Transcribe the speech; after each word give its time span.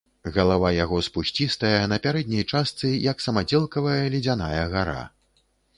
Галава 0.35 0.71
яго 0.83 0.97
спусцістая, 1.07 1.79
на 1.93 1.99
пярэдняй 2.07 2.43
частцы 2.51 2.93
як 3.05 3.17
самадзелкавая 3.29 4.03
ледзяная 4.17 4.63
гара. 4.75 5.03